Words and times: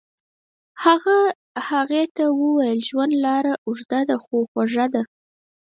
هغه 0.83 1.17
هغې 1.69 2.03
ته 2.15 2.23
وویل 2.41 2.79
ژوند 2.89 3.13
لاره 3.25 3.53
اوږده 3.67 4.15
خو 4.23 4.37
خوږه 4.49 4.85
ده. 4.93 5.01